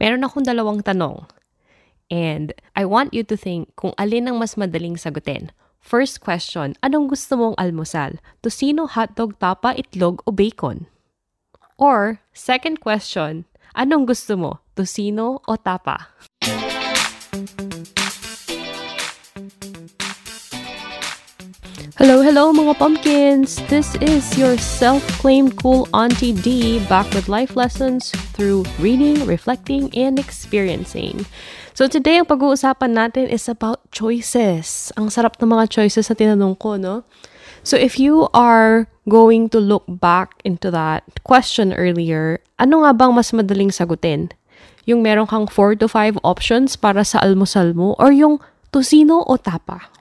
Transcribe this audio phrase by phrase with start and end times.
[0.00, 1.28] Meron akong dalawang tanong.
[2.08, 5.52] And I want you to think kung alin ang mas madaling sagutin.
[5.84, 8.16] First question, anong gusto mong almusal?
[8.40, 10.88] Tosino, hotdog, tapa, itlog o bacon?
[11.76, 13.44] Or, second question,
[13.76, 14.64] anong gusto mo?
[14.72, 16.08] Tosino o tapa?
[22.00, 23.60] Hello, hello mga pumpkins!
[23.68, 30.16] This is your self-claimed cool Auntie D back with life lessons through reading, reflecting, and
[30.16, 31.28] experiencing.
[31.76, 34.88] So today, ang pag-uusapan natin is about choices.
[34.96, 37.04] Ang sarap ng mga choices na tinanong ko, no?
[37.68, 43.12] So if you are going to look back into that question earlier, ano nga bang
[43.12, 44.32] mas madaling sagutin?
[44.88, 48.40] Yung meron kang 4 to 5 options para sa almusal mo or yung
[48.72, 49.99] tosino o tapa?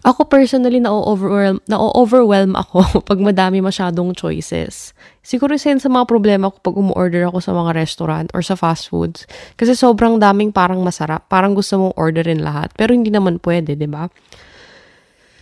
[0.00, 4.96] Ako personally, na-overwhelm, na-overwhelm ako pag madami masyadong choices.
[5.20, 8.88] Siguro isa sa mga problema ko pag umu-order ako sa mga restaurant or sa fast
[8.88, 9.28] foods.
[9.60, 11.28] Kasi sobrang daming parang masarap.
[11.28, 12.72] Parang gusto mong orderin lahat.
[12.80, 14.08] Pero hindi naman pwede, di ba?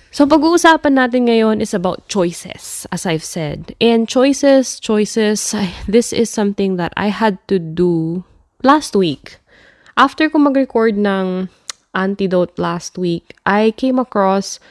[0.09, 3.77] So, pag-uusapan natin ngayon is about choices, as I've said.
[3.79, 5.55] And choices, choices,
[5.87, 8.25] this is something that I had to do
[8.67, 9.39] last week.
[9.95, 11.53] After ko mag-record ng
[11.99, 14.63] antidote last week, I came across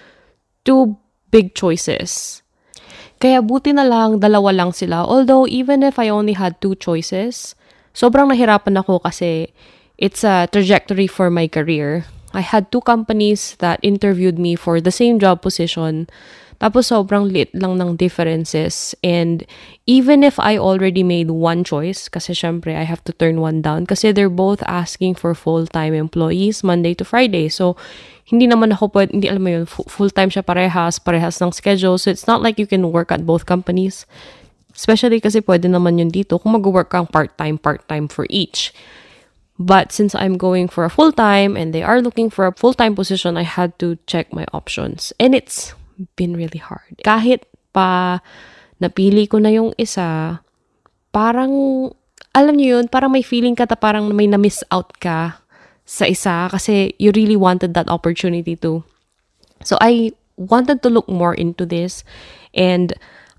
[0.63, 0.95] two
[1.27, 2.39] big choices.
[3.19, 5.03] Kaya buti na lang, dalawa lang sila.
[5.03, 7.57] Although, even if I only had two choices,
[7.91, 9.51] sobrang nahirapan ako kasi
[9.99, 12.07] it's a trajectory for my career.
[12.37, 16.05] I had two companies that interviewed me for the same job position
[16.57, 18.97] tapos sobrang lit lang ng differences.
[19.05, 19.45] And
[19.85, 23.85] even if I already made one choice, kasi syempre I have to turn one down
[23.85, 27.49] kasi they're both asking for full-time employees Monday to Friday.
[27.49, 27.77] So,
[28.27, 32.01] hindi naman ako pwede, hindi alam mo yun, full-time siya parehas, parehas ng schedule.
[32.01, 34.09] So, it's not like you can work at both companies.
[34.73, 38.73] Especially kasi pwede naman yun dito kung mag-work kang part-time, part-time for each.
[39.57, 43.37] But since I'm going for a full-time and they are looking for a full-time position,
[43.37, 45.13] I had to check my options.
[45.17, 45.73] And it's
[46.15, 47.01] been really hard.
[47.03, 48.21] Kahit pa
[48.77, 50.39] napili ko na yung isa,
[51.09, 51.51] parang,
[52.37, 55.41] alam niyo yun, parang may feeling ka ta parang may na-miss out ka
[55.87, 58.83] sa isa kasi you really wanted that opportunity to.
[59.63, 62.03] So I wanted to look more into this
[62.53, 62.93] and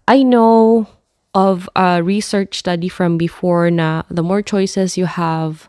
[0.08, 0.88] I know
[1.34, 5.68] of a research study from before na the more choices you have,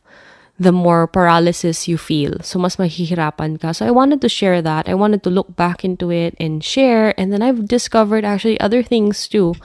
[0.59, 2.37] the more paralysis you feel.
[2.43, 3.71] So, mas mahihirapan ka.
[3.71, 4.89] So, I wanted to share that.
[4.89, 7.15] I wanted to look back into it and share.
[7.17, 9.55] And then I've discovered actually other things too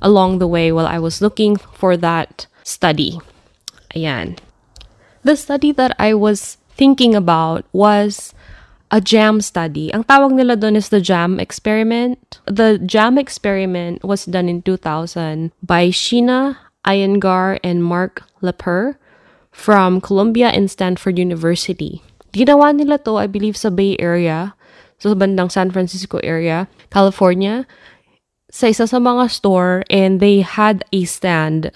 [0.00, 3.18] along the way while I was looking for that study.
[3.94, 4.38] Ayan.
[5.24, 8.32] The study that I was thinking about was
[8.90, 9.90] a JAM study.
[9.92, 12.38] Ang tawag nila doon is the JAM experiment.
[12.46, 16.56] The JAM experiment was done in 2000 by Sheena
[16.86, 18.98] Iyengar and Mark Lepper.
[19.56, 22.04] From Columbia and Stanford University.
[22.36, 24.52] Ginawa nila to, I believe, sa Bay Area,
[25.00, 27.64] so sa bandang San Francisco area, California,
[28.52, 31.72] sa isa sa mga store and they had a stand.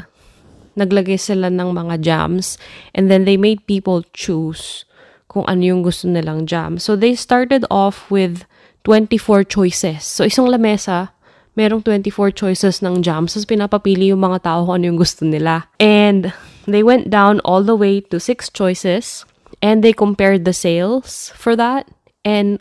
[0.76, 2.60] Naglagay sila ng mga jams
[2.92, 4.84] and then they made people choose
[5.32, 6.76] kung ano yung gusto nilang jam.
[6.76, 8.44] So they started off with
[8.84, 10.04] 24 choices.
[10.04, 11.16] So isang lamesa,
[11.56, 13.32] merong 24 choices ng jams.
[13.32, 15.68] Tapos pinapapili yung mga tao kung ano yung gusto nila.
[15.80, 16.32] And
[16.66, 19.24] they went down all the way to six choices
[19.62, 21.88] and they compared the sales for that.
[22.24, 22.60] And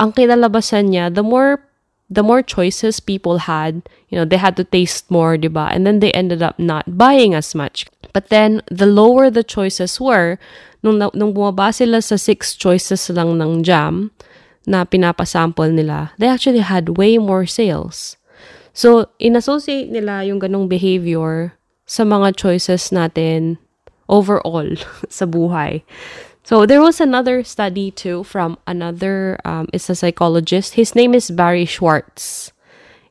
[0.00, 1.64] ang kinalabasan niya, the more
[2.10, 5.72] the more choices people had, you know, they had to taste more, diba?
[5.72, 7.86] And then they ended up not buying as much.
[8.12, 10.38] But then, the lower the choices were,
[10.84, 14.12] nung, nung bumaba sila sa six choices lang ng jam
[14.66, 18.16] na pinapasample nila, they actually had way more sales.
[18.72, 23.58] So, in-associate nila yung ganong behavior sa mga choices natin
[24.08, 24.68] overall
[25.08, 25.84] sa buhay.
[26.44, 30.76] So there was another study too from another um, is a psychologist.
[30.76, 32.52] His name is Barry Schwartz.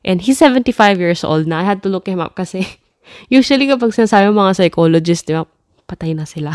[0.04, 1.60] And he's 75 years old na.
[1.60, 2.78] I had to look him up kasi
[3.28, 5.50] usually kapag sinasabi mga psychologist, di ba,
[5.90, 6.54] patay na sila.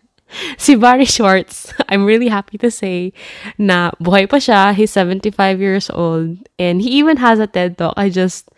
[0.60, 3.16] si Barry Schwartz, I'm really happy to say
[3.56, 4.76] na buhay pa siya.
[4.76, 6.36] He's 75 years old.
[6.60, 7.94] And he even has a TED Talk.
[7.96, 8.52] I just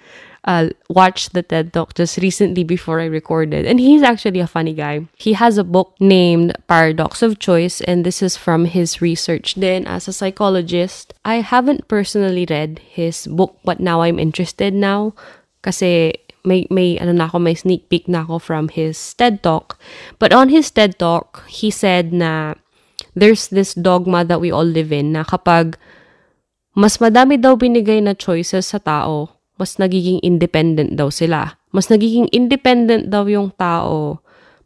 [0.44, 3.66] uh, watched the TED Talk just recently before I recorded.
[3.66, 5.06] And he's actually a funny guy.
[5.16, 9.54] He has a book named Paradox of Choice, and this is from his research.
[9.54, 15.14] Then, as a psychologist, I haven't personally read his book, but now I'm interested now.
[15.62, 19.78] Kasi may, may, ano na ako, may sneak peek na ako from his TED Talk.
[20.18, 22.54] But on his TED Talk, he said na
[23.14, 25.76] there's this dogma that we all live in na kapag
[26.72, 29.28] mas madami daw binigay na choices sa tao,
[29.62, 31.54] mas nagiging independent daw sila.
[31.70, 34.18] Mas nagiging independent daw yung tao,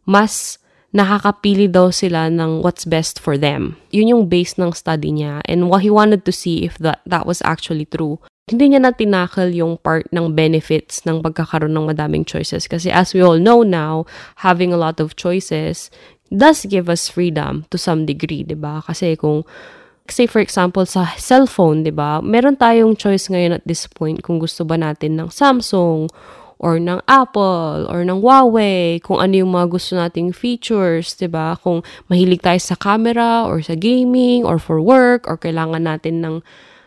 [0.08, 0.56] mas
[0.96, 3.76] nakakapili daw sila ng what's best for them.
[3.92, 7.28] Yun yung base ng study niya and what he wanted to see if that, that
[7.28, 8.16] was actually true.
[8.48, 12.64] Hindi niya na tinakal yung part ng benefits ng pagkakaroon ng madaming choices.
[12.64, 14.08] Kasi as we all know now,
[14.40, 15.92] having a lot of choices
[16.32, 18.80] does give us freedom to some degree, di ba?
[18.80, 19.44] Kasi kung
[20.12, 22.20] say for example sa cellphone, 'di ba?
[22.22, 26.10] Meron tayong choice ngayon at this point kung gusto ba natin ng Samsung
[26.56, 31.56] or ng Apple or ng Huawei, kung ano yung mga gusto nating features, 'di ba?
[31.60, 36.34] Kung mahilig tayo sa camera or sa gaming or for work or kailangan natin ng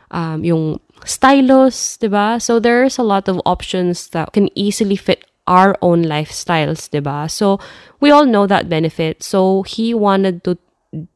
[0.10, 0.64] um, yung
[1.06, 2.42] stylus, 'di ba?
[2.42, 7.30] So there's a lot of options that can easily fit our own lifestyles, 'di ba?
[7.30, 7.62] So
[8.02, 9.22] we all know that benefit.
[9.22, 10.58] So he wanted to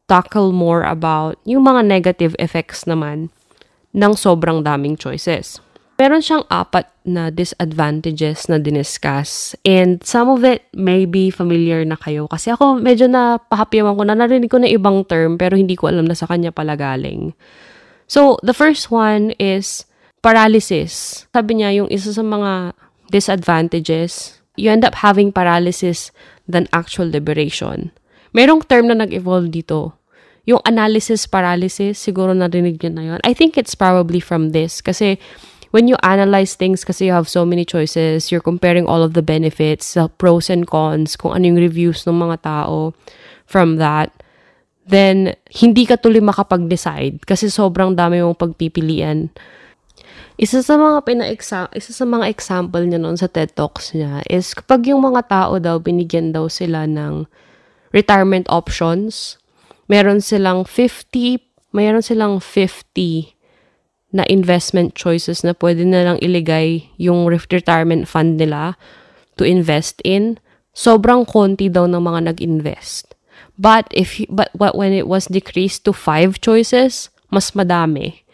[0.06, 3.34] tackle more about yung mga negative effects naman
[3.94, 5.64] ng sobrang daming choices
[6.04, 9.54] meron siyang apat na disadvantages na diniscuss.
[9.64, 12.26] And some of it may be familiar na kayo.
[12.28, 15.88] Kasi ako medyo na pahapyawan ko na narinig ko na ibang term pero hindi ko
[15.92, 17.32] alam na sa kanya pala galing.
[18.10, 19.88] So, the first one is
[20.20, 21.24] paralysis.
[21.32, 22.76] Sabi niya yung isa sa mga
[23.14, 26.12] disadvantages, you end up having paralysis
[26.50, 27.96] than actual liberation.
[28.34, 29.94] Merong term na nag-evolve dito.
[30.44, 33.20] Yung analysis paralysis, siguro narinig niyo na yun.
[33.24, 34.82] I think it's probably from this.
[34.84, 35.16] Kasi
[35.74, 39.26] when you analyze things kasi you have so many choices, you're comparing all of the
[39.26, 42.92] benefits, the pros and cons, kung ano yung reviews ng mga tao
[43.50, 44.12] from that,
[44.86, 49.34] then hindi ka tuloy makapag-decide kasi sobrang dami mong pagpipilian.
[50.38, 54.58] Isa sa mga pina isa sa mga example niya noon sa TED Talks niya is
[54.58, 57.30] kapag yung mga tao daw binigyan daw sila ng
[57.94, 59.38] retirement options,
[59.88, 61.40] meron silang 50,
[61.72, 63.38] mayroon silang 50
[64.14, 68.78] na investment choices na pwede na lang iligay yung retirement fund nila
[69.38, 70.38] to invest in,
[70.74, 73.14] sobrang konti daw ng mga nag-invest.
[73.58, 78.26] But if but what when it was decreased to five choices, mas madami.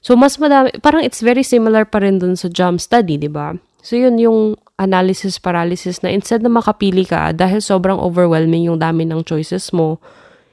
[0.00, 3.56] So mas madami, parang it's very similar pa rin dun sa jump study, 'di ba?
[3.84, 9.06] So yun yung analysis paralysis na instead na makapili ka dahil sobrang overwhelming yung dami
[9.06, 10.02] ng choices mo,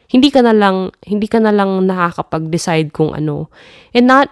[0.09, 3.49] hindi ka na lang hindi ka na lang nakakapag-decide kung ano.
[3.93, 4.29] And not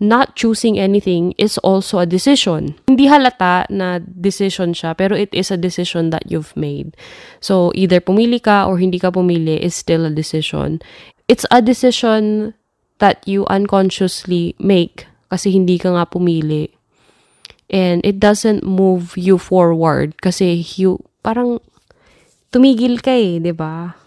[0.00, 2.76] not choosing anything is also a decision.
[2.84, 6.92] Hindi halata na decision siya, pero it is a decision that you've made.
[7.40, 10.84] So, either pumili ka or hindi ka pumili is still a decision.
[11.28, 12.52] It's a decision
[13.00, 16.75] that you unconsciously make kasi hindi ka nga pumili.
[17.66, 21.58] And it doesn't move you forward kasi you, parang
[22.54, 23.98] tumigil ka eh, di ba?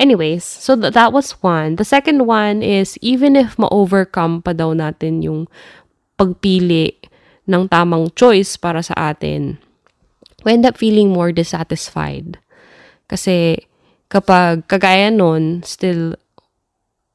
[0.00, 1.76] Anyways, so th- that was one.
[1.76, 5.48] The second one is even if ma-overcome pa daw natin yung
[6.16, 6.96] pagpili
[7.48, 9.60] ng tamang choice para sa atin,
[10.44, 12.36] we end up feeling more dissatisfied.
[13.08, 13.68] Kasi
[14.08, 16.16] kapag kagaya nun, still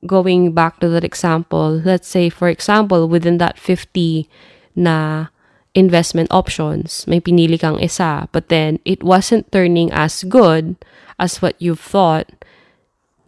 [0.06, 4.26] going back to that example, let's say for example, within that 50
[4.74, 5.30] na
[5.74, 10.76] investment options, may pinili kang isa, but then it wasn't turning as good
[11.20, 12.28] as what you've thought,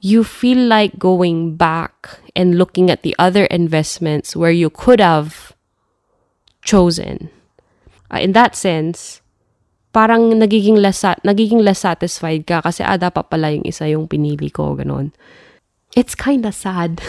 [0.04, 5.56] you feel like going back and looking at the other investments where you could have
[6.66, 7.30] chosen.
[8.12, 9.24] Uh, in that sense,
[9.96, 14.52] parang nagiging less, nagiging less satisfied ka kasi ah, dapat pala yung isa yung pinili
[14.52, 15.16] ko, ganun.
[15.96, 17.00] It's kinda sad.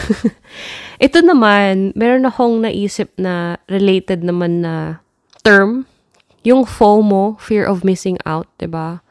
[1.05, 5.03] Ito naman, meron akong naisip na related naman na
[5.45, 5.85] term,
[6.41, 9.05] yung FOMO, fear of missing out, 'di ba?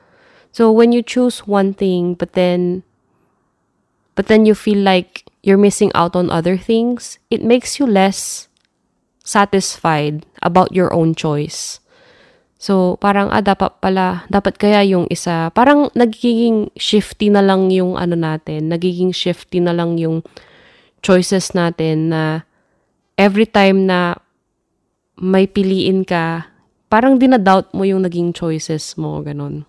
[0.51, 2.83] So when you choose one thing but then
[4.19, 8.49] but then you feel like you're missing out on other things, it makes you less
[9.25, 11.81] satisfied about your own choice.
[12.57, 18.01] So, parang, ah, dapat pala, dapat kaya yung isa, parang nagiging shifty na lang yung
[18.01, 20.25] ano natin, nagiging shifty na lang yung
[21.05, 22.49] choices natin na
[23.21, 24.17] every time na
[25.19, 26.51] may piliin ka,
[26.91, 29.67] parang dinadoubt mo yung naging choices mo, ganun.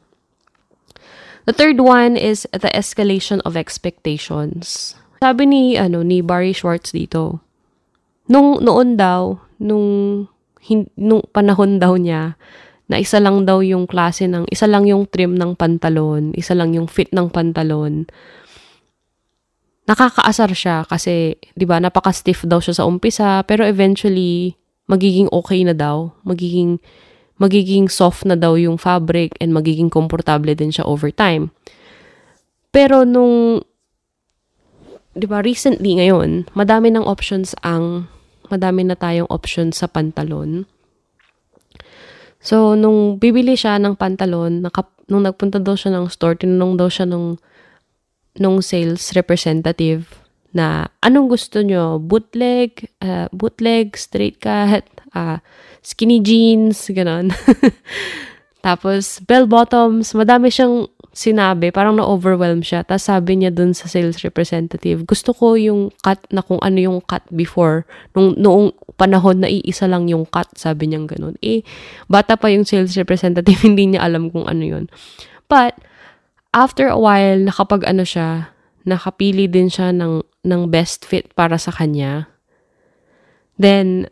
[1.45, 4.97] The third one is the escalation of expectations.
[5.21, 7.45] Sabi ni ano ni Barry Schwartz dito.
[8.25, 10.25] Nung noon daw, nung
[10.57, 12.33] hin, nung panahon daw niya
[12.89, 16.73] na isa lang daw yung klase ng isa lang yung trim ng pantalon, isa lang
[16.73, 18.09] yung fit ng pantalon.
[19.85, 25.73] Nakakaasar siya kasi 'di ba napaka-stiff daw siya sa umpisa pero eventually magiging okay na
[25.73, 26.81] daw, magiging
[27.35, 31.51] magiging soft na daw yung fabric and magiging komportable din siya over time.
[32.71, 33.63] Pero nung,
[35.15, 38.07] di ba, recently ngayon, madami ng options ang,
[38.47, 40.63] madami na tayong options sa pantalon.
[42.39, 46.87] So, nung bibili siya ng pantalon, naka, nung nagpunta daw siya ng store, tinanong daw
[46.87, 47.35] siya nung,
[48.39, 50.24] nung sales representative
[50.55, 51.99] na anong gusto nyo?
[51.99, 55.43] Bootleg, uh, bootleg, straight cut, uh,
[55.83, 57.35] skinny jeans, ganon.
[58.65, 62.83] Tapos, bell bottoms, madami siyang sinabi, parang na-overwhelm siya.
[62.83, 66.99] Tapos sabi niya dun sa sales representative, gusto ko yung cut na kung ano yung
[67.07, 67.87] cut before.
[68.11, 71.39] Nung, noong panahon na iisa lang yung cut, sabi niya ganun.
[71.39, 71.63] Eh,
[72.11, 74.85] bata pa yung sales representative, hindi niya alam kung ano yun.
[75.47, 75.79] But,
[76.51, 78.54] after a while, nakapag ano siya,
[78.85, 82.29] nakapili din siya ng, ng best fit para sa kanya.
[83.57, 84.05] Then,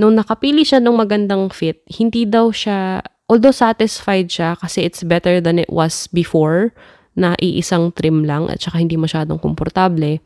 [0.00, 5.42] nung nakapili siya ng magandang fit, hindi daw siya although satisfied siya kasi it's better
[5.42, 6.70] than it was before
[7.16, 10.20] na iisang trim lang at saka hindi masyadong komportable,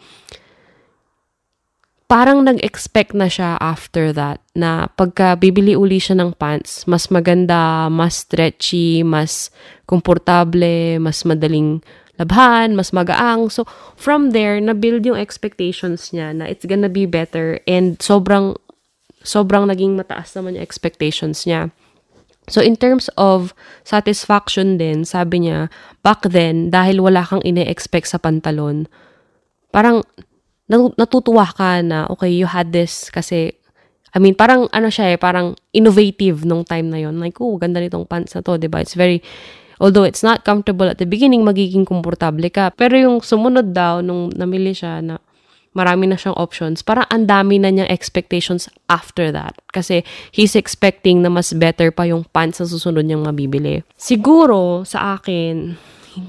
[2.11, 7.87] parang nag-expect na siya after that na pagka bibili uli siya ng pants, mas maganda,
[7.87, 9.55] mas stretchy, mas
[9.87, 11.79] komportable, mas madaling
[12.21, 13.49] labhan, mas magaang.
[13.49, 13.65] So,
[13.97, 18.61] from there, na-build yung expectations niya na it's gonna be better and sobrang,
[19.25, 21.73] sobrang naging mataas naman yung expectations niya.
[22.51, 25.73] So, in terms of satisfaction din, sabi niya,
[26.05, 28.85] back then, dahil wala kang ine-expect sa pantalon,
[29.73, 30.05] parang
[30.71, 33.55] natutuwa ka na, okay, you had this kasi,
[34.15, 37.79] I mean, parang ano siya eh, parang innovative nung time na yon Like, oh, ganda
[37.79, 38.83] nitong pants na to, diba?
[38.83, 39.23] It's very,
[39.81, 42.71] although it's not comfortable at the beginning, magiging komportable ka.
[42.77, 45.17] Pero yung sumunod daw, nung namili siya na,
[45.73, 49.57] marami na siyang options, parang ang dami na niyang expectations after that.
[49.73, 53.81] Kasi he's expecting na mas better pa yung pants sa susunod niyang mabibili.
[53.97, 55.75] Siguro, sa akin,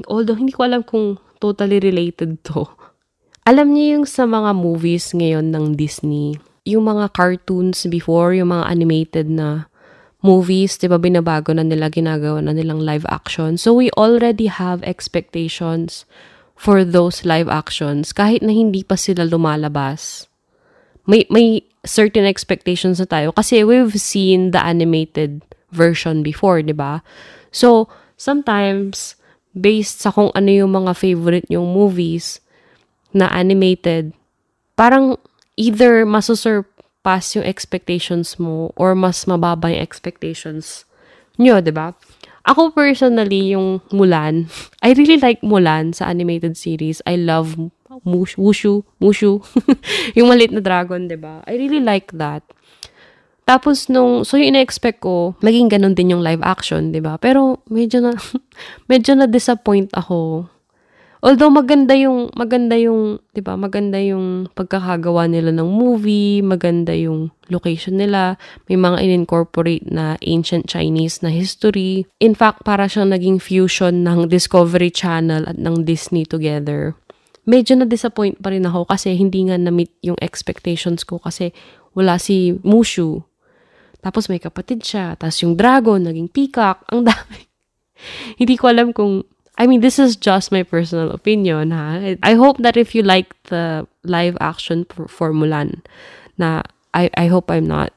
[0.07, 2.65] although hindi ko alam kung totally related to,
[3.49, 8.65] alam niyo yung sa mga movies ngayon ng Disney, yung mga cartoons before, yung mga
[8.69, 9.70] animated na
[10.21, 13.57] movies, di ba binabago na nila, ginagawa na nilang live action.
[13.57, 16.05] So we already have expectations
[16.61, 20.29] for those live actions kahit na hindi pa sila lumalabas.
[21.09, 25.41] May may certain expectations na tayo kasi we've seen the animated
[25.73, 27.01] version before, 'di ba?
[27.49, 27.89] So,
[28.21, 29.17] sometimes
[29.57, 32.39] based sa kung ano yung mga favorite yung movies
[33.11, 34.13] na animated,
[34.77, 35.17] parang
[35.57, 36.05] either
[37.01, 40.85] masusurpass yung expectations mo or mas mababa yung expectations
[41.37, 41.93] nyo, 'di ba?
[42.45, 44.49] Ako personally, yung Mulan,
[44.85, 47.01] I really like Mulan sa animated series.
[47.05, 47.57] I love
[48.05, 49.41] Mush, Wushu, Mushu,
[50.17, 51.35] yung maliit na dragon, ba diba?
[51.45, 52.41] I really like that.
[53.45, 57.13] Tapos nung, so yung ina-expect ko, maging ganun din yung live action, ba diba?
[57.19, 58.15] Pero medyo na,
[58.91, 60.47] medyo na disappoint ako
[61.21, 63.53] Although maganda yung maganda yung 'di ba?
[63.53, 70.65] Maganda yung pagkakagawa nila ng movie, maganda yung location nila, may mga in-incorporate na ancient
[70.65, 72.09] Chinese na history.
[72.17, 76.97] In fact, para siyang naging fusion ng Discovery Channel at ng Disney together.
[77.45, 81.53] Medyo na-disappoint pa rin ako kasi hindi nga na-meet yung expectations ko kasi
[81.93, 83.21] wala si Mushu.
[84.01, 85.13] Tapos may kapatid siya.
[85.17, 86.81] Tapos yung dragon, naging peacock.
[86.89, 87.45] Ang dami.
[88.41, 89.25] hindi ko alam kung
[89.57, 92.15] I mean, this is just my personal opinion, ha?
[92.23, 95.83] I hope that if you like the live action for Mulan,
[96.37, 97.93] na I, I hope I'm not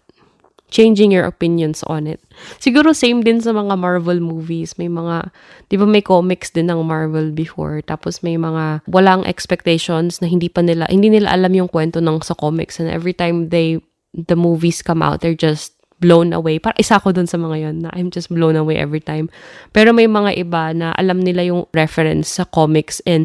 [0.75, 2.19] changing your opinions on it.
[2.59, 4.75] Siguro same din sa mga Marvel movies.
[4.75, 5.31] May mga,
[5.71, 7.79] di ba may comics din ng Marvel before.
[7.87, 12.27] Tapos may mga walang expectations na hindi pa nila, hindi nila alam yung kwento ng
[12.27, 12.83] sa comics.
[12.83, 13.79] And every time they,
[14.11, 15.74] the movies come out, they're just
[16.05, 16.61] blown away.
[16.61, 19.33] Para isa ko dun sa mga yon na I'm just blown away every time.
[19.73, 23.25] Pero may mga iba na alam nila yung reference sa comics and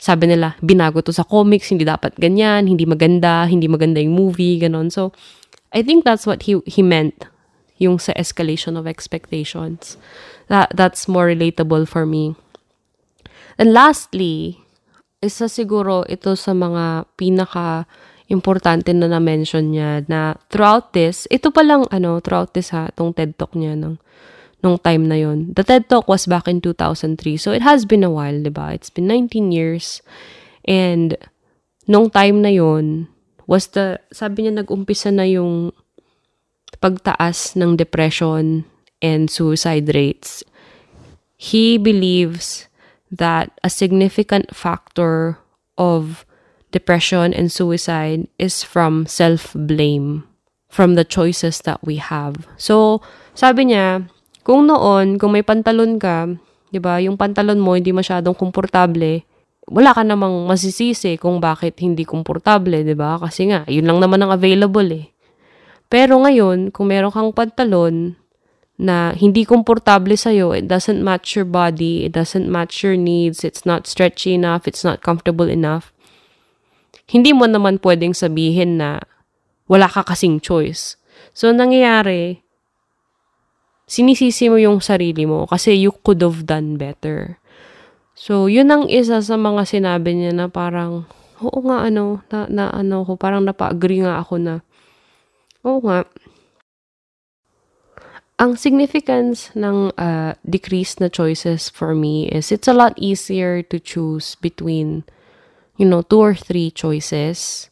[0.00, 4.56] sabi nila, binago to sa comics, hindi dapat ganyan, hindi maganda, hindi maganda yung movie,
[4.56, 4.88] ganon.
[4.94, 5.10] So,
[5.74, 7.28] I think that's what he he meant
[7.82, 10.00] yung sa escalation of expectations.
[10.48, 12.38] That that's more relatable for me.
[13.58, 14.62] And lastly,
[15.18, 17.90] isa siguro ito sa mga pinaka
[18.28, 23.16] importante na na-mention niya na throughout this, ito pa lang, ano, throughout this ha, itong
[23.16, 23.96] TED Talk niya ng,
[24.60, 25.56] nung time na yon.
[25.56, 27.40] The TED Talk was back in 2003.
[27.40, 28.76] So, it has been a while, di ba?
[28.76, 30.04] It's been 19 years.
[30.68, 31.16] And,
[31.88, 33.08] nung time na yon
[33.48, 35.72] was the, sabi niya, nag-umpisa na yung
[36.84, 38.68] pagtaas ng depression
[39.00, 40.44] and suicide rates.
[41.40, 42.68] He believes
[43.08, 45.40] that a significant factor
[45.80, 46.27] of
[46.70, 50.28] depression and suicide is from self-blame
[50.68, 52.44] from the choices that we have.
[52.60, 53.00] So,
[53.32, 54.04] sabi niya,
[54.44, 56.28] kung noon, kung may pantalon ka,
[56.68, 59.24] 'di ba, yung pantalon mo hindi masyadong komportable,
[59.68, 63.16] wala ka namang masisisi kung bakit hindi komportable, 'di ba?
[63.16, 65.08] Kasi nga, yun lang naman ang available eh.
[65.88, 68.12] Pero ngayon, kung meron kang pantalon
[68.78, 73.64] na hindi komportable sa'yo, it doesn't match your body, it doesn't match your needs, it's
[73.64, 75.90] not stretchy enough, it's not comfortable enough,
[77.08, 79.00] hindi mo naman pwedeng sabihin na
[79.64, 81.00] wala ka kasing choice.
[81.32, 82.44] So, nangyayari,
[83.88, 87.40] sinisisi mo yung sarili mo kasi you could have done better.
[88.12, 91.08] So, yun ang isa sa mga sinabi niya na parang,
[91.40, 94.54] oo nga ano, na, na ano ko, parang napa-agree nga ako na,
[95.64, 96.04] oo nga,
[98.38, 103.82] ang significance ng uh, decreased na choices for me is it's a lot easier to
[103.82, 105.02] choose between,
[105.78, 107.70] you know, two or three choices.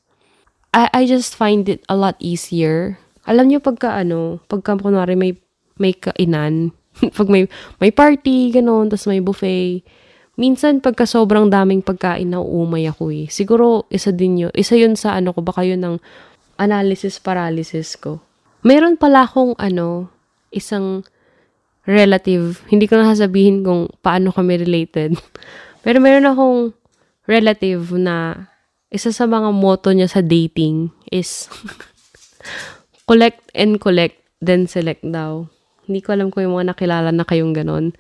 [0.73, 2.97] I, I just find it a lot easier.
[3.27, 5.35] Alam niyo pagka ano, pagka kunwari may,
[5.77, 6.71] may kainan,
[7.19, 7.51] pag may,
[7.83, 9.83] may party, ganun, tapos may buffet,
[10.39, 13.27] minsan pagka sobrang daming pagkain na uumay ako eh.
[13.27, 15.97] Siguro isa din yun, isa yun sa ano ko, baka yun ng
[16.63, 18.23] analysis paralysis ko.
[18.63, 20.07] Meron pala akong ano,
[20.55, 21.03] isang
[21.87, 25.19] relative, hindi ko na sasabihin kung paano kami related.
[25.87, 26.76] Pero meron akong
[27.27, 28.49] relative na
[28.91, 31.51] isa sa mga motto niya sa dating is
[33.11, 35.47] collect and collect, then select daw.
[35.87, 37.95] Hindi ko alam kung yung mga nakilala na kayong ganon.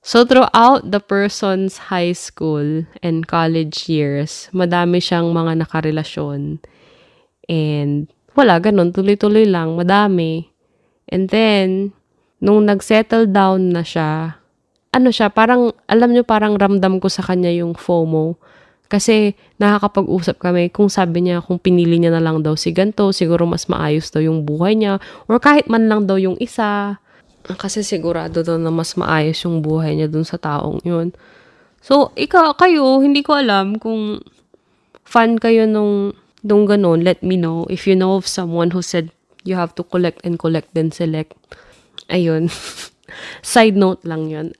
[0.00, 6.64] So, throughout the person's high school and college years, madami siyang mga nakarelasyon.
[7.44, 10.48] And, wala, ganun, tuloy-tuloy lang, madami.
[11.04, 11.92] And then,
[12.40, 14.40] nung nag-settle down na siya,
[14.96, 18.40] ano siya, parang, alam nyo, parang ramdam ko sa kanya yung FOMO.
[18.90, 23.46] Kasi nakakapag-usap kami kung sabi niya kung pinili niya na lang daw si ganto, siguro
[23.46, 24.98] mas maayos daw yung buhay niya.
[25.30, 26.98] Or kahit man lang daw yung isa.
[27.46, 31.14] Kasi sigurado daw na mas maayos yung buhay niya dun sa taong yun.
[31.80, 34.20] So, ikaw, kayo, hindi ko alam kung
[35.06, 37.06] fan kayo nung, nung ganun.
[37.06, 37.70] Let me know.
[37.70, 39.14] If you know of someone who said
[39.46, 41.32] you have to collect and collect then select.
[42.10, 42.50] Ayun.
[43.46, 44.52] Side note lang yun.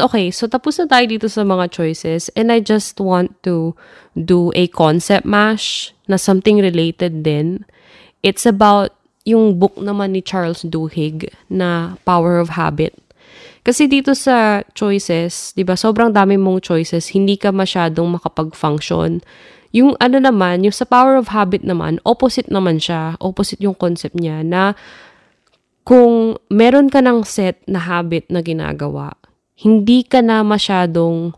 [0.00, 3.76] Okay, so tapos na tayo dito sa mga choices and I just want to
[4.16, 7.68] do a concept mash na something related din.
[8.24, 8.96] It's about
[9.28, 12.96] yung book naman ni Charles Duhigg na Power of Habit.
[13.60, 19.20] Kasi dito sa choices, 'di ba, sobrang dami mong choices, hindi ka masyadong makapag-function.
[19.70, 23.20] Yung ano naman, yung sa Power of Habit naman, opposite naman siya.
[23.20, 24.72] Opposite yung concept niya na
[25.84, 29.12] kung meron ka ng set na habit na ginagawa,
[29.60, 31.36] hindi ka na masyadong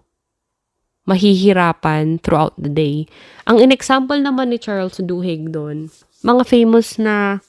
[1.02, 3.11] mahihirapan throughout the day.
[3.50, 5.90] Ang in-example naman ni Charles Duhigg doon,
[6.22, 7.42] mga famous na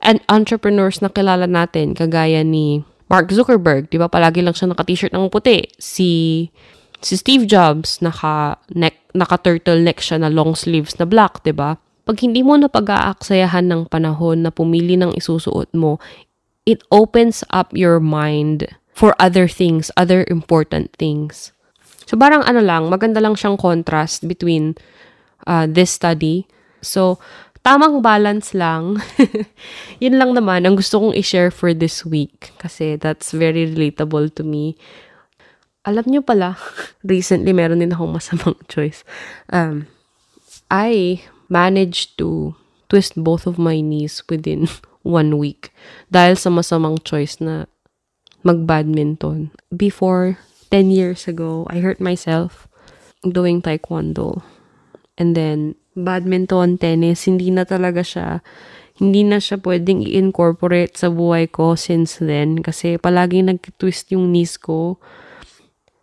[0.00, 2.80] and entrepreneurs na kilala natin, kagaya ni
[3.12, 4.08] Mark Zuckerberg, di ba?
[4.08, 5.68] Palagi lang siya naka-t-shirt ng puti.
[5.76, 6.10] Si
[7.04, 11.76] si Steve Jobs, naka neck, naka turtleneck siya na long sleeves na black, di ba?
[12.08, 16.00] Pag hindi mo na pag-aaksayahan ng panahon na pumili ng isusuot mo,
[16.64, 18.64] it opens up your mind
[18.96, 21.52] for other things, other important things.
[22.08, 24.72] So, parang ano lang, maganda lang siyang contrast between
[25.44, 26.48] uh, this study.
[26.80, 27.20] So,
[27.60, 29.04] tamang balance lang.
[30.02, 34.40] Yun lang naman ang gusto kong i-share for this week kasi that's very relatable to
[34.40, 34.80] me.
[35.84, 36.56] Alam nyo pala,
[37.04, 39.04] recently meron din akong masamang choice.
[39.52, 39.92] Um,
[40.72, 41.20] I
[41.52, 42.56] managed to
[42.88, 44.72] twist both of my knees within
[45.04, 45.68] one week
[46.08, 47.68] dahil sa masamang choice na
[48.46, 49.50] mag-badminton.
[49.74, 50.38] Before,
[50.70, 52.70] 10 years ago, I hurt myself
[53.26, 54.46] doing taekwondo.
[55.18, 58.46] And then, badminton, tennis, hindi na talaga siya,
[59.02, 64.56] hindi na siya pwedeng i-incorporate sa buhay ko since then kasi palaging nag-twist yung knees
[64.56, 65.02] ko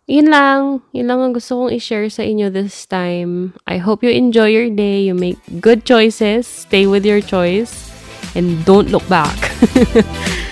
[0.04, 0.84] yun lang.
[0.92, 3.56] Yun lang ang gusto kong i-share sa inyo this time.
[3.64, 5.00] I hope you enjoy your day.
[5.00, 6.44] You make good choices.
[6.44, 7.88] Stay with your choice.
[8.36, 9.32] And don't look back.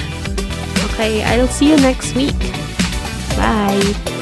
[0.92, 2.38] okay, I'll see you next week.
[3.36, 4.21] Bye.